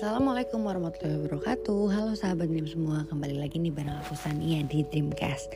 [0.00, 1.92] Assalamualaikum warahmatullahi wabarakatuh.
[1.92, 5.52] Halo sahabat Dream semua Kembali lagi nih bareng aku Sania di Dreamcast.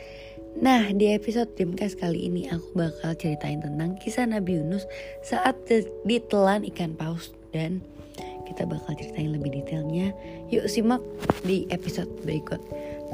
[0.60, 4.84] Nah di episode Dreamcast kali ini Aku bakal ceritain tentang kisah Nabi Yunus
[5.24, 5.56] Saat
[6.04, 7.32] ditelan ikan paus.
[7.56, 7.80] Dan
[8.44, 10.12] kita bakal ceritain lebih detailnya.
[10.52, 11.00] Yuk simak
[11.48, 12.60] di episode berikut.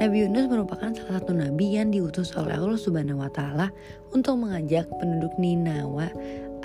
[0.03, 3.71] Nabi Yunus merupakan salah satu nabi yang diutus oleh Allah Subhanahu wa taala
[4.11, 6.11] untuk mengajak penduduk Ninawa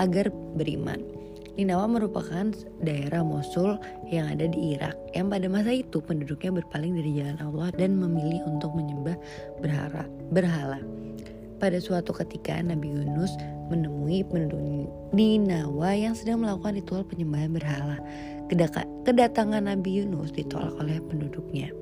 [0.03, 1.16] agar beriman.
[1.57, 2.53] Ninawa merupakan
[2.85, 3.81] daerah Mosul
[4.13, 8.45] yang ada di Irak yang pada masa itu penduduknya berpaling dari jalan Allah dan memilih
[8.45, 9.17] untuk menyembah
[9.65, 10.05] berhala.
[10.29, 10.85] berhala.
[11.57, 13.33] Pada suatu ketika Nabi Yunus
[13.73, 14.61] menemui penduduk
[15.17, 17.97] Ninawa yang sedang melakukan ritual penyembahan berhala.
[19.09, 21.73] Kedatangan Nabi Yunus ditolak oleh penduduknya.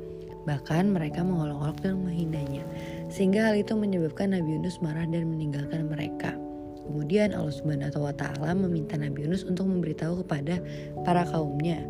[0.46, 2.62] Bahkan mereka mengolok-olok dan menghinanya.
[3.10, 6.38] Sehingga hal itu menyebabkan Nabi Yunus marah dan meninggalkan mereka.
[6.84, 10.60] Kemudian Allah Subhanahu wa taala meminta Nabi Yunus untuk memberitahu kepada
[11.02, 11.80] para kaumnya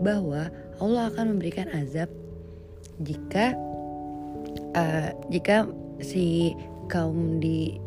[0.00, 2.06] bahwa Allah akan memberikan azab
[3.02, 3.56] jika
[4.76, 5.66] uh, jika
[5.98, 6.54] si
[6.86, 7.80] kaum di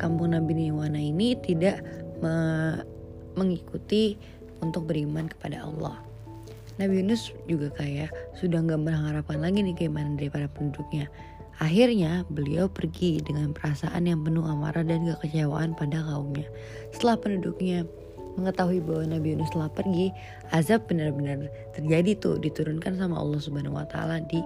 [0.00, 1.84] kampung Nabi Niwana ini tidak
[2.18, 2.34] me
[3.38, 4.18] mengikuti
[4.60, 6.02] untuk beriman kepada Allah.
[6.80, 8.08] Nabi Yunus juga kayak
[8.40, 11.06] sudah nggak mengharapkan lagi nih keimanan dari para penduduknya.
[11.60, 16.48] Akhirnya beliau pergi dengan perasaan yang penuh amarah dan kekecewaan pada kaumnya.
[16.96, 17.84] Setelah penduduknya
[18.40, 20.08] mengetahui bahwa Nabi Yunus telah pergi,
[20.56, 24.40] azab benar-benar terjadi tuh diturunkan sama Allah Subhanahu wa taala di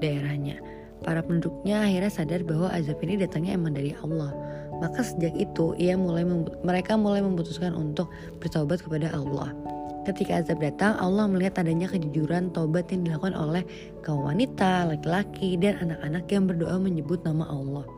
[0.00, 0.56] daerahnya.
[1.04, 4.32] Para penduduknya akhirnya sadar bahwa azab ini datangnya emang dari Allah.
[4.80, 6.24] Maka sejak itu ia mulai
[6.64, 8.08] mereka mulai memutuskan untuk
[8.40, 9.52] bertobat kepada Allah.
[10.04, 13.64] Ketika azab datang, Allah melihat adanya kejujuran tobat yang dilakukan oleh
[14.04, 17.88] kaum wanita, laki-laki, dan anak-anak yang berdoa menyebut nama Allah.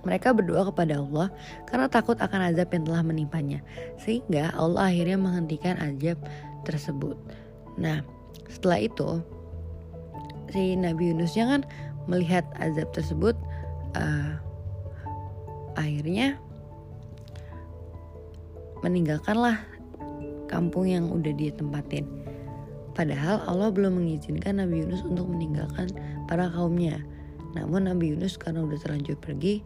[0.00, 1.28] Mereka berdoa kepada Allah
[1.68, 3.60] karena takut akan azab yang telah menimpanya,
[4.00, 6.16] sehingga Allah akhirnya menghentikan azab
[6.64, 7.20] tersebut.
[7.76, 8.00] Nah,
[8.48, 9.20] setelah itu,
[10.56, 11.62] si Nabi Yunusnya kan
[12.08, 13.36] melihat azab tersebut,
[13.92, 14.40] uh,
[15.76, 16.40] akhirnya
[18.80, 19.60] meninggalkanlah
[20.50, 22.10] kampung yang udah dia tempatin.
[22.98, 25.94] Padahal Allah belum mengizinkan Nabi Yunus untuk meninggalkan
[26.26, 26.98] para kaumnya.
[27.54, 29.62] Namun Nabi Yunus karena udah terlanjur pergi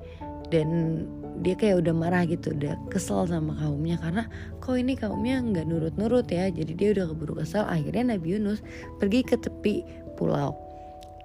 [0.53, 1.01] dan
[1.41, 4.29] dia kayak udah marah gitu, udah kesel sama kaumnya karena
[4.61, 6.53] kok ini kaumnya nggak nurut-nurut ya.
[6.53, 7.65] Jadi dia udah keburu kesel.
[7.65, 8.61] Akhirnya Nabi Yunus
[9.01, 9.83] pergi ke tepi
[10.21, 10.55] pulau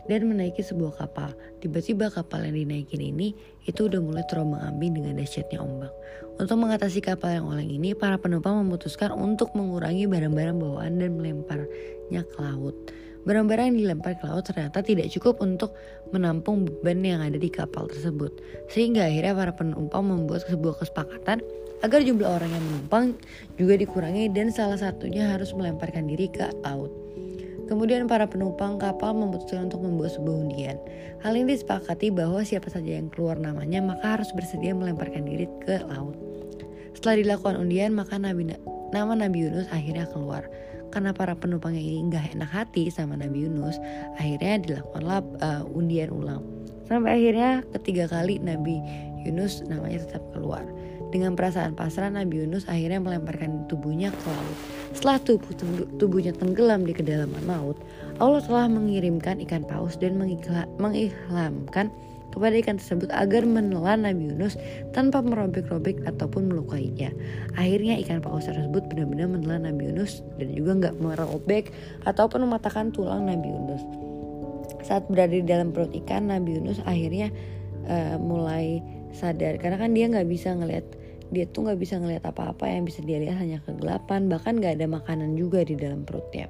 [0.10, 1.32] dan menaiki sebuah kapal.
[1.62, 3.38] Tiba-tiba kapal yang dinaikin ini
[3.70, 5.94] itu udah mulai terombang ambing dengan dahsyatnya ombak.
[6.42, 12.22] Untuk mengatasi kapal yang oleng ini, para penumpang memutuskan untuk mengurangi barang-barang bawaan dan melemparnya
[12.26, 12.74] ke laut.
[13.28, 15.76] Barang-barang yang dilempar ke laut ternyata tidak cukup untuk
[16.16, 18.32] menampung beban yang ada di kapal tersebut.
[18.72, 21.44] Sehingga akhirnya para penumpang membuat sebuah kesepakatan
[21.84, 23.06] agar jumlah orang yang menumpang
[23.60, 27.09] juga dikurangi dan salah satunya harus melemparkan diri ke laut.
[27.70, 30.82] Kemudian para penumpang kapal memutuskan untuk membuat sebuah undian.
[31.22, 35.78] Hal ini disepakati bahwa siapa saja yang keluar namanya maka harus bersedia melemparkan diri ke
[35.86, 36.18] laut.
[36.98, 38.58] Setelah dilakukan undian maka Nabi,
[38.90, 40.50] nama Nabi Yunus akhirnya keluar.
[40.90, 43.78] Karena para penumpang ini nggak enak hati sama Nabi Yunus,
[44.18, 46.42] akhirnya dilakukanlah uh, undian ulang.
[46.90, 48.82] Sampai akhirnya ketiga kali Nabi
[49.22, 50.66] Yunus namanya tetap keluar.
[51.14, 54.58] Dengan perasaan pasrah Nabi Yunus akhirnya melemparkan tubuhnya ke laut.
[54.94, 55.54] Setelah tubuh
[56.02, 57.78] tubuhnya tenggelam di kedalaman laut,
[58.18, 60.18] Allah telah mengirimkan ikan paus dan
[60.82, 61.94] mengihlamkan
[62.30, 64.54] kepada ikan tersebut agar menelan Nabi Yunus
[64.94, 67.10] tanpa merobek-robek ataupun melukainya.
[67.58, 71.74] Akhirnya ikan paus tersebut benar-benar menelan Nabi Yunus dan juga nggak merobek
[72.06, 73.82] ataupun mematahkan tulang Nabi Yunus.
[74.86, 77.34] Saat berada di dalam perut ikan, Nabi Yunus akhirnya
[77.90, 80.86] uh, mulai sadar karena kan dia nggak bisa ngelihat
[81.30, 84.88] dia tuh nggak bisa ngelihat apa-apa yang bisa dia lihat hanya kegelapan bahkan nggak ada
[84.90, 86.50] makanan juga di dalam perutnya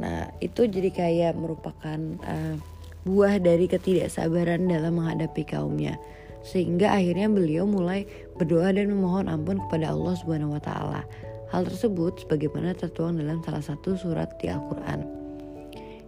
[0.00, 2.56] nah itu jadi kayak merupakan uh,
[3.04, 6.00] buah dari ketidaksabaran dalam menghadapi kaumnya
[6.44, 8.04] sehingga akhirnya beliau mulai
[8.36, 11.00] berdoa dan memohon ampun kepada Allah Subhanahu wa taala.
[11.48, 15.24] Hal tersebut sebagaimana tertuang dalam salah satu surat di Al-Qur'an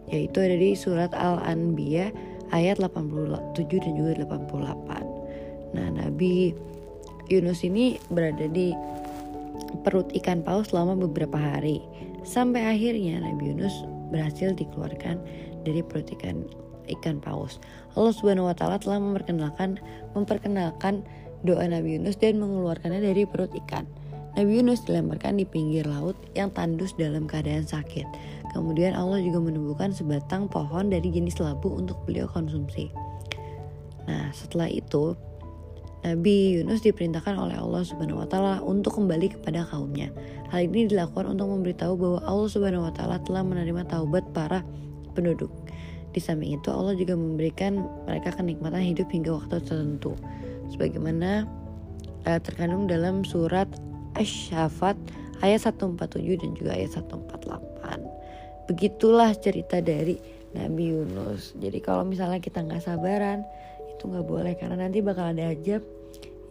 [0.07, 2.15] yaitu ada di surat Al-Anbiya
[2.55, 5.75] ayat 87 dan juga 88.
[5.75, 6.55] Nah, Nabi
[7.31, 8.73] Yunus ini berada di
[9.83, 11.83] perut ikan paus selama beberapa hari
[12.27, 13.75] sampai akhirnya Nabi Yunus
[14.11, 15.19] berhasil dikeluarkan
[15.67, 16.47] dari perut ikan
[16.87, 17.59] ikan paus.
[17.99, 19.83] Allah Subhanahu wa taala telah memperkenalkan
[20.15, 21.03] memperkenalkan
[21.43, 23.87] doa Nabi Yunus dan mengeluarkannya dari perut ikan.
[24.37, 28.05] Nabi Yunus dilemparkan di pinggir laut yang tandus dalam keadaan sakit.
[28.53, 32.93] Kemudian Allah juga menumbuhkan sebatang pohon dari jenis labu untuk beliau konsumsi.
[34.05, 35.17] Nah, setelah itu
[36.05, 40.13] Nabi Yunus diperintahkan oleh Allah Subhanahu wa taala untuk kembali kepada kaumnya.
[40.53, 44.61] Hal ini dilakukan untuk memberitahu bahwa Allah Subhanahu wa taala telah menerima taubat para
[45.17, 45.49] penduduk.
[46.13, 50.17] Di samping itu Allah juga memberikan mereka kenikmatan hidup hingga waktu tertentu.
[50.73, 51.45] Sebagaimana
[52.25, 53.69] uh, terkandung dalam surat
[54.17, 54.97] Asy-Syafat
[55.45, 58.71] ayat 147 dan juga ayat 148.
[58.73, 60.17] Begitulah cerita dari
[60.57, 61.53] Nabi Yunus.
[61.61, 63.45] Jadi kalau misalnya kita nggak sabaran,
[63.97, 65.81] itu nggak boleh karena nanti bakal ada ajab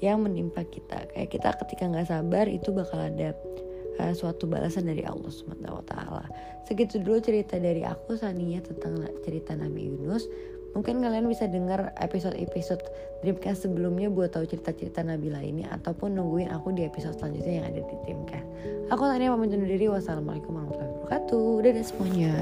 [0.03, 1.07] yang menimpa kita.
[1.13, 3.31] Kayak kita ketika nggak sabar itu bakal ada
[4.01, 5.31] uh, suatu balasan dari Allah
[5.85, 6.25] taala.
[6.65, 10.27] Segitu dulu cerita dari aku Sania tentang cerita Nabi Yunus.
[10.75, 12.83] Mungkin kalian bisa dengar episode-episode
[13.23, 17.79] Dreamcast sebelumnya buat tahu cerita-cerita Nabi lainnya ataupun nungguin aku di episode selanjutnya yang ada
[17.79, 18.47] di Dreamcast.
[18.91, 19.87] Aku Tania pamit undur diri.
[19.87, 21.49] Wassalamualaikum warahmatullahi wabarakatuh.
[21.63, 22.35] Dadah semuanya.